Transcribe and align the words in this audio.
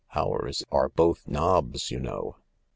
Ours 0.15 0.63
are 0.71 0.89
both 0.89 1.27
knobs, 1.27 1.91
you 1.91 1.99
know." 1.99 2.37